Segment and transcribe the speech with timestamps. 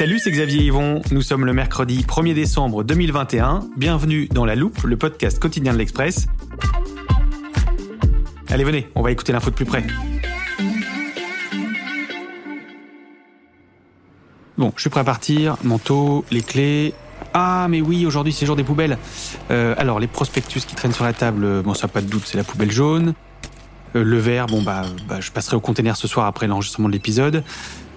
[0.00, 1.02] Salut, c'est Xavier Yvon.
[1.10, 3.68] Nous sommes le mercredi 1er décembre 2021.
[3.76, 6.26] Bienvenue dans La Loupe, le podcast quotidien de l'Express.
[8.48, 9.84] Allez, venez, on va écouter l'info de plus près.
[14.56, 15.58] Bon, je suis prêt à partir.
[15.64, 16.94] Manteau, les clés.
[17.34, 18.96] Ah, mais oui, aujourd'hui c'est jour des poubelles.
[19.50, 22.22] Euh, alors, les prospectus qui traînent sur la table, euh, bon, ça pas de doute,
[22.24, 23.12] c'est la poubelle jaune.
[23.96, 26.94] Euh, le verre, bon, bah, bah, je passerai au container ce soir après l'enregistrement de
[26.94, 27.44] l'épisode.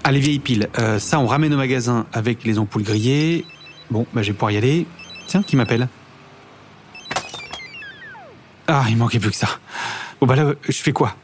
[0.05, 3.45] Ah, les vieilles piles, euh, ça on ramène au magasin avec les ampoules grillées.
[3.89, 4.85] Bon, bah, je vais pouvoir y aller.
[5.27, 5.87] Tiens, qui m'appelle?
[8.67, 9.47] Ah, il manquait plus que ça.
[10.19, 11.15] Bon, bah là, je fais quoi?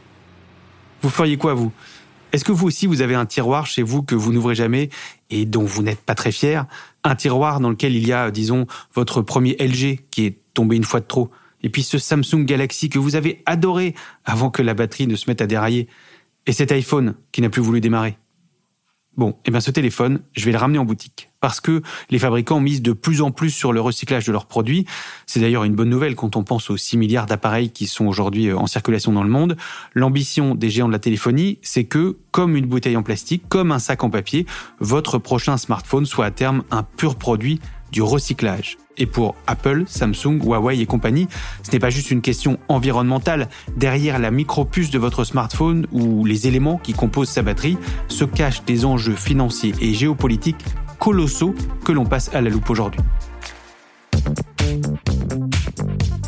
[1.02, 1.74] Vous feriez quoi, vous?
[2.32, 4.90] Est-ce que vous aussi, vous avez un tiroir chez vous que vous n'ouvrez jamais
[5.30, 6.66] et dont vous n'êtes pas très fier?
[7.04, 10.84] Un tiroir dans lequel il y a, disons, votre premier LG qui est tombé une
[10.86, 11.32] fois de trop.
[11.64, 15.30] Et puis ce Samsung Galaxy que vous avez adoré avant que la batterie ne se
[15.30, 15.90] mette à dérailler.
[16.46, 18.18] Et cet iPhone qui n'a plus voulu démarrer.
[19.20, 21.28] Bon, et bien ce téléphone, je vais le ramener en boutique.
[21.42, 24.86] Parce que les fabricants misent de plus en plus sur le recyclage de leurs produits.
[25.26, 28.48] C'est d'ailleurs une bonne nouvelle quand on pense aux 6 milliards d'appareils qui sont aujourd'hui
[28.48, 29.58] euh, en circulation dans le monde.
[29.94, 33.80] L'ambition des géants de la téléphonie, c'est que, comme une bouteille en plastique, comme un
[33.80, 34.46] sac en papier,
[34.80, 37.60] votre prochain smartphone soit à terme un pur produit
[37.92, 38.78] du recyclage.
[38.98, 41.28] Et pour Apple, Samsung, Huawei et compagnie,
[41.64, 43.48] ce n'est pas juste une question environnementale.
[43.78, 47.78] Derrière la micropuce de votre smartphone ou les éléments qui composent sa batterie
[48.10, 50.64] se cachent des enjeux financiers et géopolitiques
[51.00, 51.56] colossaux
[51.86, 53.02] que l'on passe à la loupe aujourd'hui.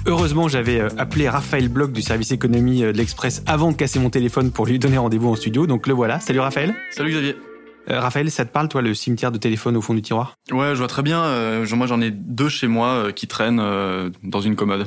[0.08, 4.00] Heureusement, j'avais euh, appelé Raphaël Bloch du service économie euh, de l'Express avant de casser
[4.00, 5.68] mon téléphone pour lui donner rendez-vous en studio.
[5.68, 6.20] Donc le voilà.
[6.20, 6.74] Salut Raphaël.
[6.92, 7.36] Salut Xavier.
[7.90, 10.36] Euh, Raphaël, ça te parle, toi, le cimetière de téléphone au fond du tiroir?
[10.52, 11.24] Ouais, je vois très bien.
[11.24, 14.86] Euh, moi, j'en ai deux chez moi euh, qui traînent euh, dans une commode.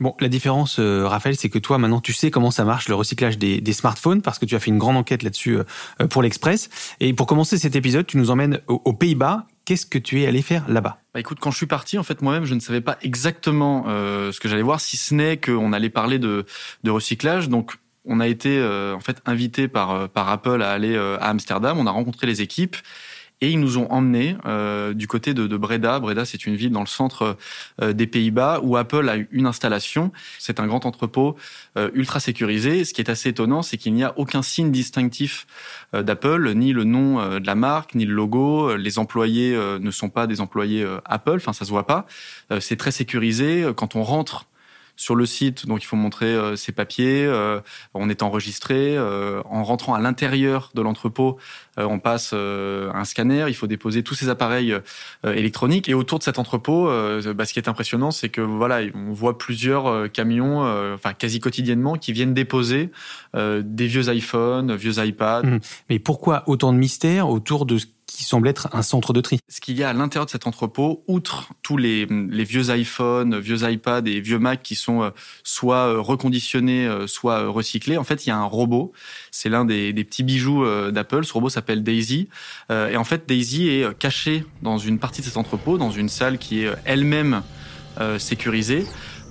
[0.00, 2.94] Bon, la différence, euh, Raphaël, c'est que toi, maintenant, tu sais comment ça marche, le
[2.94, 6.22] recyclage des, des smartphones, parce que tu as fait une grande enquête là-dessus euh, pour
[6.22, 6.70] l'Express.
[6.98, 9.46] Et pour commencer cet épisode, tu nous emmènes aux, aux Pays-Bas.
[9.64, 10.98] Qu'est-ce que tu es allé faire là-bas?
[11.14, 14.32] Bah écoute, quand je suis parti, en fait, moi-même, je ne savais pas exactement euh,
[14.32, 16.46] ce que j'allais voir, si ce n'est qu'on allait parler de,
[16.82, 17.48] de recyclage.
[17.48, 21.16] Donc, on a été euh, en fait invité par euh, par Apple à aller euh,
[21.20, 21.78] à Amsterdam.
[21.78, 22.76] On a rencontré les équipes
[23.42, 25.98] et ils nous ont emmenés euh, du côté de, de Breda.
[25.98, 27.36] Breda, c'est une ville dans le centre
[27.82, 30.12] euh, des Pays-Bas où Apple a une installation.
[30.38, 31.36] C'est un grand entrepôt
[31.76, 32.84] euh, ultra sécurisé.
[32.84, 35.46] Ce qui est assez étonnant, c'est qu'il n'y a aucun signe distinctif
[35.92, 38.76] d'Apple, ni le nom de la marque, ni le logo.
[38.76, 41.34] Les employés ne sont pas des employés Apple.
[41.36, 42.06] Enfin, ça se voit pas.
[42.60, 43.66] C'est très sécurisé.
[43.76, 44.46] Quand on rentre
[44.96, 47.60] sur le site, donc il faut montrer euh, ses papiers, euh,
[47.94, 48.96] on est enregistré.
[48.96, 51.38] euh, en rentrant à l'intérieur de l'entrepôt,
[51.78, 54.76] on passe un scanner, il faut déposer tous ces appareils
[55.24, 55.88] électroniques.
[55.88, 59.38] Et autour de cet entrepôt, bah, ce qui est impressionnant, c'est que voilà, on voit
[59.38, 60.60] plusieurs camions,
[60.94, 62.90] enfin quasi quotidiennement, qui viennent déposer
[63.34, 65.44] des vieux iPhones, vieux iPads.
[65.44, 65.60] Mhm.
[65.88, 67.86] Mais pourquoi autant de mystères autour de ce
[68.16, 70.46] qui semble être un centre de tri ce qu'il y a à l'intérieur de cet
[70.46, 75.10] entrepôt, outre tous les, vieux iPhones, vieux iPads et vieux Mac qui sont euh,
[75.44, 78.92] soit euh, reconditionnés, euh, soit recyclés, en fait, il y a un robot.
[79.30, 81.24] C'est l'un des, petits bijoux d'Apple.
[81.24, 82.28] Ce robot s'appelle Daisy.
[82.70, 86.38] Et en fait, Daisy est caché dans une partie de cet entrepôt, dans une salle
[86.38, 87.42] qui est elle-même
[88.18, 88.84] sécurisée.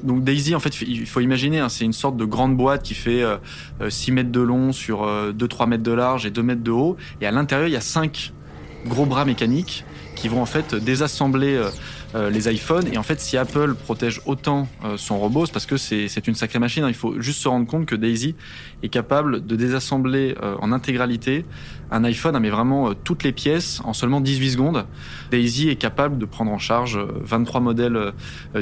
[0.03, 2.93] Donc Daisy, en fait, il faut imaginer, hein, c'est une sorte de grande boîte qui
[2.93, 3.37] fait euh,
[3.81, 6.71] euh, 6 mètres de long sur euh, 2-3 mètres de large et 2 mètres de
[6.71, 6.97] haut.
[7.21, 8.33] Et à l'intérieur, il y a cinq
[8.85, 9.85] gros bras mécaniques
[10.15, 11.59] qui vont en fait désassembler
[12.13, 12.87] les iPhones.
[12.91, 14.67] Et en fait, si Apple protège autant
[14.97, 16.83] son robot, c'est parce que c'est une sacrée machine.
[16.83, 16.89] Hein.
[16.89, 18.35] Il faut juste se rendre compte que Daisy
[18.83, 21.45] est capable de désassembler en intégralité
[21.89, 24.85] un iPhone, hein, mais vraiment toutes les pièces en seulement 18 secondes.
[25.31, 28.13] Daisy est capable de prendre en charge 23 modèles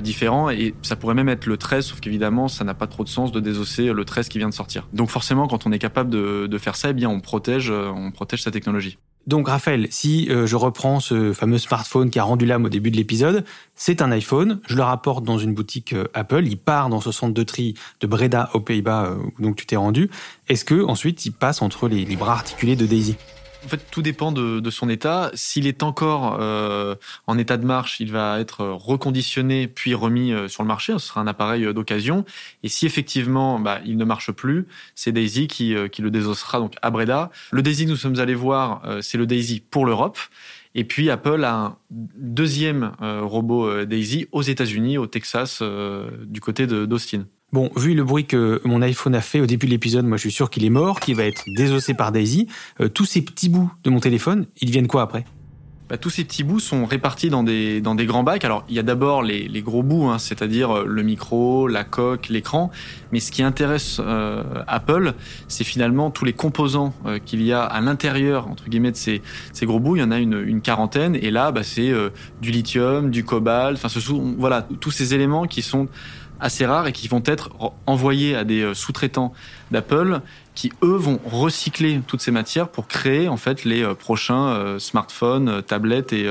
[0.02, 3.10] différents et ça pourrait même être le 13, sauf qu'évidemment, ça n'a pas trop de
[3.10, 4.88] sens de désosser le 13 qui vient de sortir.
[4.94, 8.12] Donc forcément, quand on est capable de, de faire ça, eh bien, on protège, on
[8.12, 8.98] protège sa technologie.
[9.28, 12.90] Donc Raphaël, si euh, je reprends ce fameux smartphone qui a rendu l'âme au début
[12.90, 13.46] de l'épisode,
[13.76, 17.12] c'est un iPhone, je le rapporte dans une boutique euh, Apple, il part dans ce
[17.12, 20.10] centre de tri de Breda aux Pays-Bas euh, où donc tu t'es rendu.
[20.48, 23.18] Est-ce que ensuite il passe entre les, les bras articulés de Daisy?
[23.64, 25.32] En fait, tout dépend de, de son état.
[25.34, 26.96] S'il est encore euh,
[27.28, 30.94] en état de marche, il va être reconditionné puis remis euh, sur le marché.
[30.94, 32.26] Ce sera un appareil euh, d'occasion.
[32.64, 36.76] Et si effectivement bah, il ne marche plus, c'est Daisy qui, qui le désossera donc
[36.82, 37.32] à Breda.
[37.52, 40.18] Le Daisy que nous sommes allés voir, c'est le Daisy pour l'Europe.
[40.76, 45.62] Et puis Apple a un deuxième robot Daisy aux États-Unis, au Texas,
[46.26, 47.26] du côté d'Austin.
[47.52, 50.22] Bon, vu le bruit que mon iPhone a fait au début de l'épisode, moi je
[50.22, 52.46] suis sûr qu'il est mort, qu'il va être désossé par Daisy.
[52.80, 55.26] Euh, tous ces petits bouts de mon téléphone, ils viennent quoi après?
[55.90, 58.46] Bah, tous ces petits bouts sont répartis dans des, dans des grands bacs.
[58.46, 61.84] Alors, il y a d'abord les, les gros bouts, hein, c'est-à-dire euh, le micro, la
[61.84, 62.70] coque, l'écran.
[63.12, 65.14] Mais ce qui intéresse euh, Apple,
[65.48, 66.94] c'est finalement tous les composants
[67.26, 69.24] qu'il y a à l'intérieur, entre guillemets, de ces,
[69.54, 69.96] ces gros bouts.
[69.96, 71.16] Il y en a une, une quarantaine.
[71.16, 71.92] Et là, bah, c'est
[72.40, 75.88] du lithium, du cobalt, enfin, ce sont, voilà, tous ces éléments qui sont
[76.40, 77.52] assez rares et qui vont être
[77.86, 79.34] envoyés à des euh, sous-traitants
[79.72, 80.22] d'Apple
[80.56, 84.80] qui eux vont recycler toutes ces matières pour créer en fait les euh, prochains euh,
[84.80, 86.28] smartphones, tablettes et,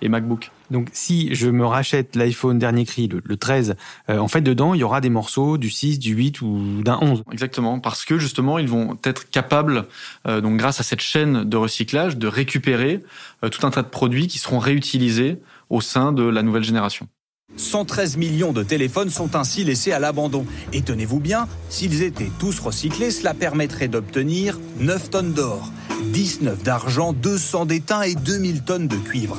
[0.00, 0.50] et MacBook.
[0.70, 3.76] Donc si je me rachète l'iPhone dernier cri, le, 13,
[4.08, 7.24] en fait dedans il y aura des morceaux du 6, du 8 ou d'un 11.
[7.30, 9.86] Exactement, parce que justement ils vont être capables,
[10.24, 13.02] donc grâce à cette chaîne de recyclage, de récupérer
[13.50, 17.06] tout un tas de produits qui seront réutilisés au sein de la nouvelle génération.
[17.56, 20.46] 113 millions de téléphones sont ainsi laissés à l'abandon.
[20.72, 25.70] Et tenez-vous bien, s'ils étaient tous recyclés, cela permettrait d'obtenir 9 tonnes d'or,
[26.12, 29.38] 19 d'argent, 200 d'étain et 2000 tonnes de cuivre.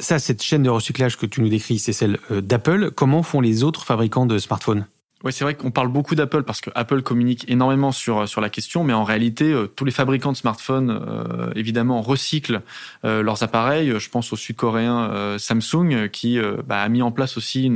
[0.00, 2.90] Ça, cette chaîne de recyclage que tu nous décris, c'est celle euh, d'Apple.
[2.90, 4.86] Comment font les autres fabricants de smartphones?
[5.24, 8.50] Oui, c'est vrai qu'on parle beaucoup d'Apple parce que Apple communique énormément sur sur la
[8.50, 12.60] question, mais en réalité, euh, tous les fabricants de smartphones, euh, évidemment, recyclent
[13.06, 13.94] euh, leurs appareils.
[13.98, 17.70] Je pense au Sud-coréen Samsung qui bah, a mis en place aussi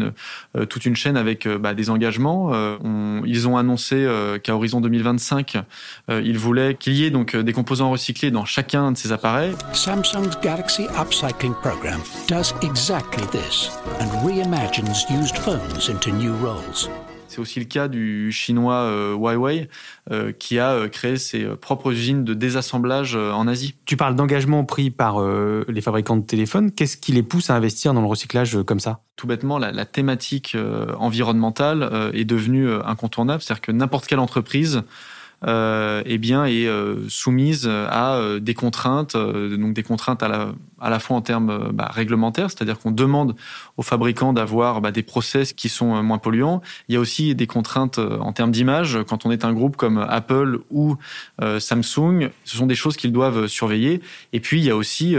[0.68, 2.52] toute une chaîne avec bah, des engagements.
[3.24, 4.06] ils ont annoncé
[4.42, 5.56] qu'à horizon 2025,
[6.08, 9.54] ils voulaient qu'il y ait donc des composants recyclés dans chacun de ces appareils.
[9.72, 16.88] Samsung's Galaxy Upcycling Program does exactly this and reimagines used phones into new roles.
[17.28, 19.68] C'est aussi le cas du chinois euh, Huawei
[20.10, 23.74] euh, qui a euh, créé ses propres usines de désassemblage en Asie.
[23.84, 26.72] Tu parles d'engagement pris par les fabricants de téléphones.
[26.72, 29.00] Qu'est-ce qui les pousse à investir dans le recyclage comme ça?
[29.16, 30.56] Tout bêtement, la, la thématique
[30.98, 33.42] environnementale est devenue incontournable.
[33.42, 34.82] C'est-à-dire que n'importe quelle entreprise
[35.46, 40.48] euh, eh bien est euh, soumise à euh, des contraintes, donc des contraintes à la,
[40.80, 43.36] à la fois en termes bah, réglementaires, c'est-à-dire qu'on demande
[43.76, 46.60] aux fabricants d'avoir bah, des process qui sont moins polluants.
[46.88, 48.98] Il y a aussi des contraintes en termes d'image.
[49.08, 50.96] Quand on est un groupe comme Apple ou
[51.40, 54.00] Samsung, ce sont des choses qu'ils doivent surveiller.
[54.32, 55.16] Et puis il y a aussi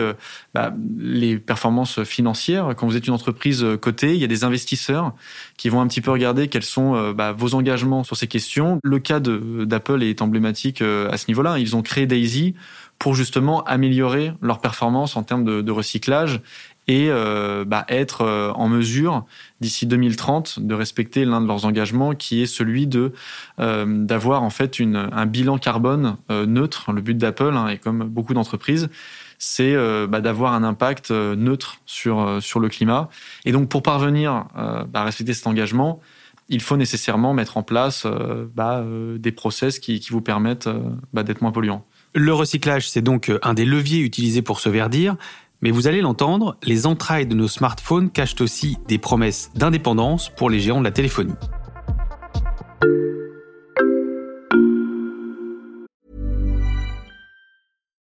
[0.54, 2.74] bah, les performances financières.
[2.75, 5.13] Quand vous êtes une entreprise cotée, il y a des investisseurs
[5.57, 8.80] qui vont un petit peu regarder quels sont vos engagements sur ces questions.
[8.83, 11.59] Le cas d'Apple est emblématique euh, à ce niveau-là.
[11.59, 12.56] Ils ont créé Daisy
[12.97, 16.41] pour justement améliorer leur performance en termes de, recyclage
[16.88, 19.25] et euh, bah, être euh, en mesure
[19.61, 23.13] d'ici 2030 de respecter l'un de leurs engagements qui est celui de
[23.57, 26.91] d'avoir en fait une, un bilan carbone neutre.
[26.91, 28.89] Le but d'Apple hein, et comme beaucoup d'entreprises,
[29.38, 29.75] c'est
[30.07, 33.10] bah, d'avoir un impact neutre sur sur le climat.
[33.45, 36.01] Et donc pour parvenir bah, à respecter cet engagement,
[36.50, 40.82] il faut nécessairement mettre en place euh, bah, euh, des process qui, vous permettent euh,
[41.13, 41.86] bah, d'être moins polluants.
[42.15, 45.15] Le recyclage, c'est donc un des leviers utilisés pour se verdir.
[45.62, 50.50] Mais vous allez l'entendre, les entrailles de nos smartphones cachent aussi des promesses d'indépendance pour
[50.50, 51.36] les géants de la téléphonie.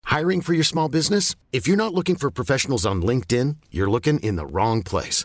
[0.06, 1.34] Hiring for your small business?
[1.52, 5.24] If you're not looking for professionals on LinkedIn, you're looking in the wrong place.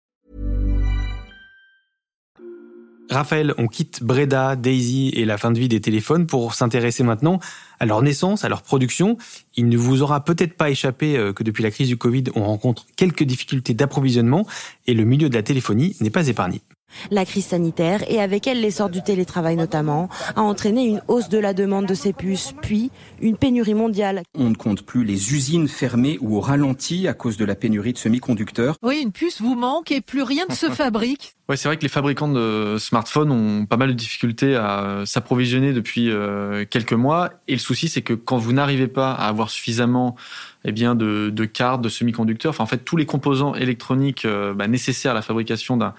[3.11, 7.39] Raphaël, on quitte Breda, Daisy et la fin de vie des téléphones pour s'intéresser maintenant
[7.79, 9.17] à leur naissance, à leur production.
[9.57, 12.45] Il ne vous aura peut-être pas échappé euh, que depuis la crise du Covid, on
[12.45, 14.47] rencontre quelques difficultés d'approvisionnement
[14.87, 16.61] et le milieu de la téléphonie n'est pas épargné.
[17.09, 21.37] La crise sanitaire et avec elle l'essor du télétravail notamment a entraîné une hausse de
[21.37, 22.91] la demande de ces puces, puis
[23.21, 24.23] une pénurie mondiale.
[24.37, 27.93] On ne compte plus les usines fermées ou au ralenti à cause de la pénurie
[27.93, 28.75] de semi-conducteurs.
[28.83, 31.35] Oui, une puce vous manque et plus rien ne se fabrique.
[31.51, 35.73] Ouais, c'est vrai que les fabricants de smartphones ont pas mal de difficultés à s'approvisionner
[35.73, 37.29] depuis euh, quelques mois.
[37.49, 40.15] Et le souci, c'est que quand vous n'arrivez pas à avoir suffisamment
[40.63, 44.69] eh bien, de, cartes, de semi-conducteurs, enfin, en fait, tous les composants électroniques euh, bah,
[44.69, 45.93] nécessaires à la fabrication d'un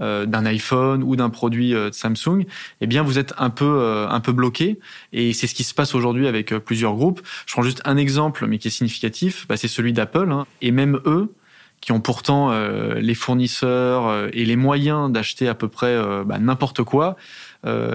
[0.00, 2.44] euh, iPhone ou d'un produit de Samsung,
[2.80, 4.80] eh bien, vous êtes un peu un peu bloqué.
[5.12, 7.20] Et c'est ce qui se passe aujourd'hui avec plusieurs groupes.
[7.46, 9.46] Je prends juste un exemple, mais qui est significatif.
[9.48, 10.32] Bah, c'est celui d'Apple.
[10.32, 10.46] Hein.
[10.62, 11.32] Et même eux,
[11.80, 16.24] qui ont pourtant euh, les fournisseurs euh, et les moyens d'acheter à peu près euh,
[16.24, 17.16] bah, n'importe quoi,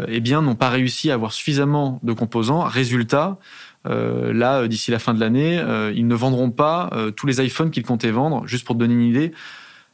[0.10, 2.60] eh bien n'ont pas réussi à avoir suffisamment de composants.
[2.60, 3.38] Résultat,
[3.86, 5.64] là, d'ici la fin de l'année,
[5.96, 8.46] ils ne vendront pas tous les iPhones qu'ils comptaient vendre.
[8.48, 9.32] Juste pour te donner une idée,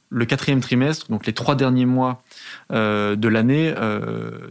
[0.09, 2.23] le quatrième trimestre, donc les trois derniers mois
[2.71, 3.71] de l'année,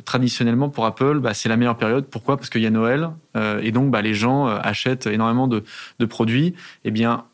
[0.05, 2.07] traditionnellement pour Apple, bah, c'est la meilleure période.
[2.09, 2.37] Pourquoi?
[2.37, 5.65] Parce qu'il y a Noël et donc bah, les gens achètent énormément de,
[5.99, 6.55] de produits.
[6.85, 7.25] Eh bien,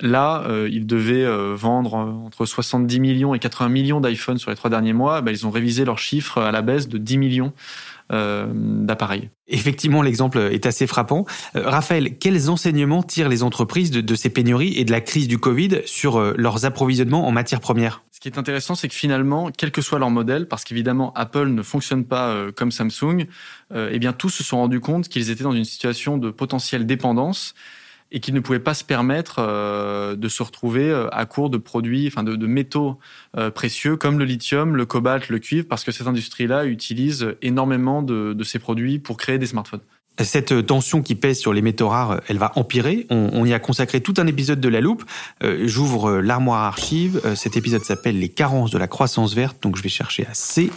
[0.00, 4.56] Là, euh, ils devaient euh, vendre entre 70 millions et 80 millions d'iPhone sur les
[4.56, 5.22] trois derniers mois.
[5.22, 7.52] Bah, ils ont révisé leurs chiffres à la baisse de 10 millions
[8.12, 9.30] euh, d'appareils.
[9.48, 11.24] Effectivement, l'exemple est assez frappant.
[11.54, 15.80] Raphaël, quels enseignements tirent les entreprises de, ces pénuries et de la crise du Covid
[15.86, 18.02] sur leurs approvisionnements en matières premières?
[18.10, 21.46] Ce qui est intéressant, c'est que finalement, quel que soit leur modèle, parce qu'évidemment Apple
[21.46, 23.26] ne fonctionne pas comme Samsung,
[23.74, 27.54] eh bien tous se sont rendus compte qu'ils étaient dans une situation de potentielle dépendance
[28.16, 31.58] et qu'ils ne pouvaient pas se permettre euh, de se retrouver euh, à court de
[31.58, 32.98] produits, enfin de, métaux
[33.36, 38.00] euh, précieux comme le lithium, le cobalt, le cuivre, parce que cette industrie-là utilise énormément
[38.00, 39.82] de, ces produits pour créer des smartphones.
[40.18, 43.06] Cette tension qui pèse sur les métaux rares, elle va empirer.
[43.10, 45.04] On, on y a consacré tout un épisode de La Loupe.
[45.42, 47.20] J'ouvre l'armoire archive.
[47.34, 49.62] Cet épisode s'appelle Les carences de la croissance verte.
[49.62, 50.70] Donc je vais chercher à C.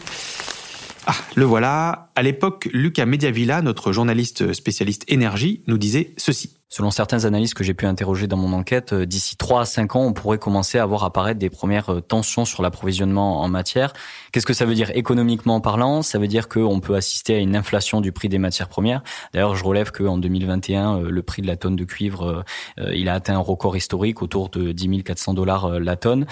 [1.06, 2.12] Ah, le voilà.
[2.16, 6.59] À l'époque, Lucas Mediavilla, notre journaliste spécialiste énergie, nous disait ceci.
[6.72, 9.96] Selon certains analystes que j'ai pu interroger dans mon enquête, euh, d'ici 3 à 5
[9.96, 13.92] ans, on pourrait commencer à voir apparaître des premières euh, tensions sur l'approvisionnement en matière.
[14.32, 16.04] Qu'est-ce que ça veut dire économiquement parlant?
[16.04, 19.02] Ça veut dire qu'on peut assister à une inflation du prix des matières premières.
[19.34, 22.44] D'ailleurs, je relève qu'en 2021, euh, le prix de la tonne de cuivre,
[22.78, 26.26] il a atteint un record historique autour de 10 400 dollars la tonne.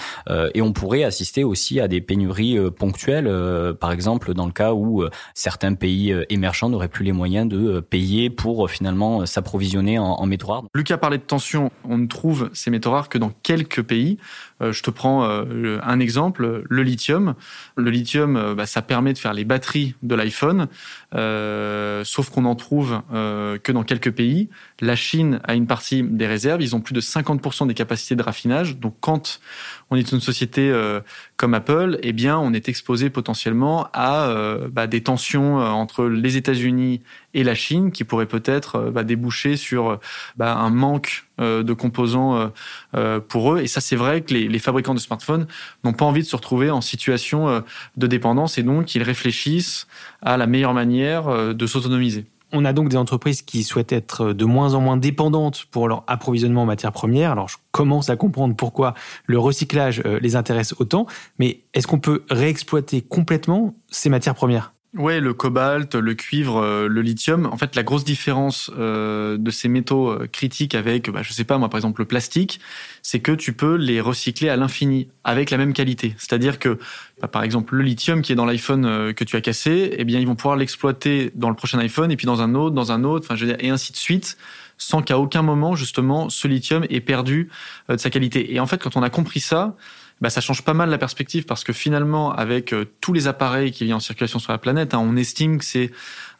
[0.54, 3.30] Et on pourrait assister aussi à des pénuries ponctuelles,
[3.80, 5.04] par exemple dans le cas où
[5.34, 10.27] certains pays émergents n'auraient plus les moyens de payer pour finalement s'approvisionner en
[10.74, 11.70] Lucas parlait de tension.
[11.84, 14.18] On ne trouve ces métaux rares que dans quelques pays.
[14.60, 17.34] Euh, je te prends euh, un exemple, le lithium.
[17.76, 20.68] Le lithium, euh, bah, ça permet de faire les batteries de l'iPhone,
[22.04, 24.48] sauf qu'on en trouve que dans quelques pays.
[24.80, 26.62] La Chine a une partie des réserves.
[26.62, 28.78] Ils ont plus de 50% des capacités de raffinage.
[28.78, 29.40] Donc, quand
[29.90, 30.72] on est une société
[31.36, 34.32] comme Apple, eh bien, on est exposé potentiellement à
[34.70, 37.02] bah, des tensions entre les États-Unis
[37.34, 39.98] et la Chine qui pourraient peut-être bah, déboucher sur
[40.38, 42.50] un manque de composants
[43.28, 43.60] pour eux.
[43.60, 45.46] Et ça, c'est vrai que les, fabricants de smartphones
[45.84, 47.60] n'ont pas envie de se retrouver en situation euh,
[47.96, 49.86] de dépendance et donc ils réfléchissent
[50.22, 52.26] à la meilleure manière euh, de s'autonomiser.
[52.52, 56.02] On a donc des entreprises qui souhaitent être de moins en moins dépendantes pour leur
[56.06, 57.32] approvisionnement en matières premières.
[57.32, 58.94] Alors, je commence à comprendre pourquoi
[59.26, 61.06] le recyclage euh, les intéresse autant.
[61.38, 64.72] Mais est-ce qu'on peut réexploiter complètement ces matières premières?
[64.96, 67.44] Ouais, le cobalt, le cuivre, euh, le lithium.
[67.44, 71.44] En fait, la grosse différence euh, de ces métaux euh, critiques avec, bah, je sais
[71.44, 72.58] pas moi, par exemple le plastique,
[73.02, 76.14] c'est que tu peux les recycler à l'infini avec la même qualité.
[76.16, 76.78] C'est-à-dire que,
[77.20, 80.20] bah, par exemple, le lithium qui est dans l'iPhone que tu as cassé, eh bien,
[80.20, 83.04] ils vont pouvoir l'exploiter dans le prochain iPhone et puis dans un autre, dans un
[83.04, 84.38] autre, enfin, je veux dire, et ainsi de suite
[84.78, 87.50] sans qu'à aucun moment, justement, ce lithium ait perdu
[87.88, 88.54] de sa qualité.
[88.54, 89.74] Et en fait, quand on a compris ça,
[90.20, 93.70] bah, ça change pas mal la perspective parce que finalement, avec euh, tous les appareils
[93.70, 95.90] qui viennent en circulation sur la planète, hein, on estime que c'est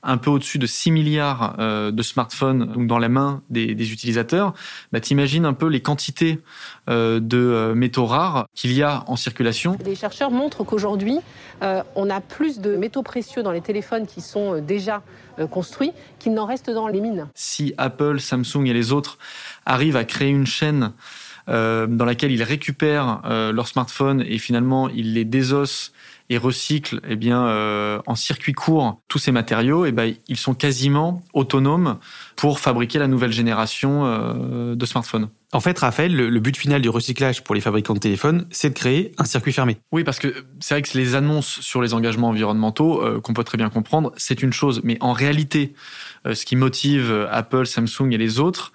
[0.03, 3.93] un peu au-dessus de 6 milliards euh, de smartphones donc dans les mains des, des
[3.93, 4.55] utilisateurs.
[4.93, 6.41] Bah, T'imagines un peu les quantités
[6.89, 9.77] euh, de métaux rares qu'il y a en circulation.
[9.85, 11.19] Les chercheurs montrent qu'aujourd'hui,
[11.61, 15.03] on a plus de métaux précieux dans les téléphones qui sont déjà
[15.51, 17.27] construits qu'il n'en reste dans les mines.
[17.35, 19.19] Si Apple, Samsung et les autres
[19.67, 20.93] arrivent à créer une chaîne
[21.49, 25.93] euh, dans laquelle ils récupèrent euh, leurs smartphones et finalement ils les désossent
[26.31, 30.55] et recycle eh bien euh, en circuit court tous ces matériaux, eh ben ils sont
[30.55, 31.99] quasiment autonomes
[32.37, 35.29] pour fabriquer la nouvelle génération euh, de smartphones.
[35.51, 38.75] En fait, Raphaël, le, but final du recyclage pour les fabricants de téléphones, c'est de
[38.75, 39.79] créer un circuit fermé.
[39.93, 43.45] Oui, parce que c'est vrai que les annonces sur les engagements environnementaux, euh, qu'on peut
[43.45, 44.83] très bien comprendre, c'est une chose.
[44.85, 45.73] Mais en réalité,
[46.27, 48.73] euh, ce qui motive euh, Apple, Samsung et les autres,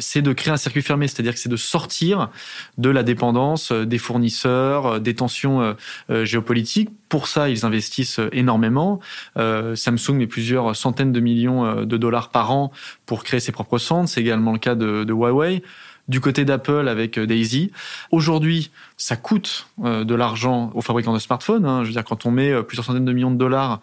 [0.00, 2.30] c'est de créer un circuit fermé, c'est-à-dire que c'est de sortir
[2.76, 5.76] de la dépendance des fournisseurs, des tensions
[6.08, 6.90] géopolitiques.
[7.08, 9.00] Pour ça, ils investissent énormément.
[9.36, 12.72] Samsung met plusieurs centaines de millions de dollars par an
[13.06, 14.08] pour créer ses propres centres.
[14.08, 15.62] C'est également le cas de, de Huawei
[16.08, 17.72] du côté d'Apple avec euh, Daisy.
[18.10, 21.64] Aujourd'hui, ça coûte euh, de l'argent aux fabricants de smartphones.
[21.64, 21.82] Hein.
[21.82, 23.80] Je veux dire, quand on met euh, plusieurs centaines de millions de dollars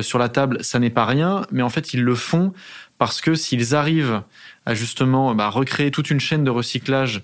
[0.00, 1.46] sur la table, ça n'est pas rien.
[1.50, 2.52] Mais en fait, ils le font
[2.98, 4.22] parce que s'ils arrivent
[4.66, 7.22] à justement bah, recréer toute une chaîne de recyclage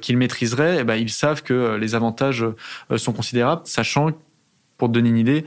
[0.00, 2.44] qu'ils maîtriseraient, eh ben, ils savent que les avantages
[2.96, 4.10] sont considérables, sachant
[4.78, 5.44] pour te donner une idée,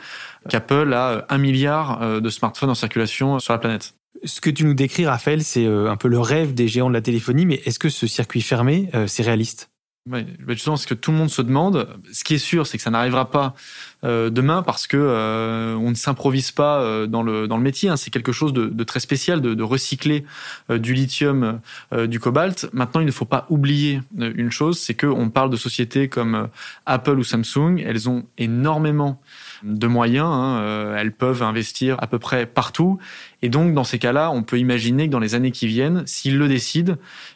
[0.50, 3.96] qu'Apple a un milliard de smartphones en circulation sur la planète.
[4.24, 6.94] Ce que tu nous décris, Raphaël, c'est euh, un peu le rêve des géants de
[6.94, 9.70] la téléphonie, mais est-ce que ce circuit fermé, euh, c'est réaliste?
[10.10, 11.90] Oui, justement, ce que tout le monde se demande.
[12.14, 13.56] Ce qui est sûr, c'est que ça n'arrivera pas
[14.04, 17.90] euh, demain parce que on ne s'improvise pas dans le dans le métier.
[17.90, 17.98] Hein.
[17.98, 20.24] C'est quelque chose de, très spécial de, recycler
[20.70, 21.60] du lithium,
[21.92, 22.70] du cobalt.
[22.72, 26.50] Maintenant, il ne faut pas oublier une chose, c'est que on parle de sociétés comme
[26.86, 27.82] Apple ou Samsung.
[27.84, 29.20] Elles ont énormément
[29.64, 30.28] de moyens.
[30.28, 32.98] Hein, euh, elles peuvent investir à peu près partout.
[33.42, 36.38] Et donc, dans ces cas-là, on peut imaginer que dans les années qui viennent, s'ils
[36.38, 36.96] le décident,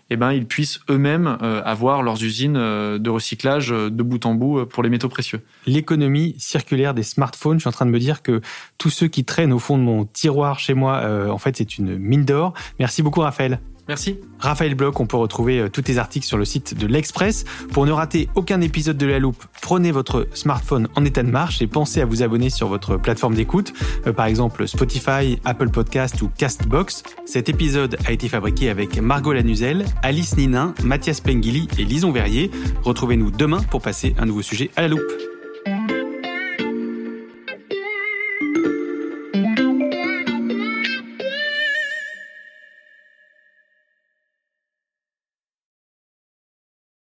[0.10, 4.34] eh ben, ils puissent eux-mêmes euh, avoir leurs usines euh, de recyclage de bout en
[4.34, 5.42] bout pour les métaux précieux.
[5.66, 8.42] L'économie circulaire des smartphones, je suis en train de me dire que
[8.78, 11.98] tous ceux qui traînent au fond de mon tiroir chez moi, en fait, c'est une
[11.98, 12.54] mine d'or.
[12.80, 13.60] Merci beaucoup, Raphaël.
[13.90, 14.20] Merci.
[14.38, 17.44] Raphaël Bloch, on peut retrouver euh, tous tes articles sur le site de l'Express.
[17.74, 21.64] Pour ne rater aucun épisode de La Loupe, prenez votre smartphone en état de marche
[21.64, 23.74] et pensez à vous abonner sur votre plateforme d'écoute,
[24.06, 27.02] euh, par exemple Spotify, Apple Podcast ou Castbox.
[27.26, 32.52] Cet épisode a été fabriqué avec Margot Lanuzel, Alice Ninin, Mathias Pengili et Lison Verrier.
[32.84, 35.29] Retrouvez-nous demain pour passer un nouveau sujet à La Loupe.